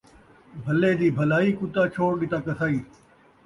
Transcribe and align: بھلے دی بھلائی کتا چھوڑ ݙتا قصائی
بھلے 0.63 0.91
دی 0.99 1.09
بھلائی 1.17 1.49
کتا 1.59 1.83
چھوڑ 1.93 2.11
ݙتا 2.19 2.37
قصائی 2.45 2.79